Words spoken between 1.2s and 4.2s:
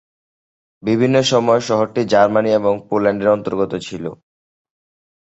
সময়ে শহরটি জার্মানি এবং পোল্যান্ডের অন্তর্গত ছিল।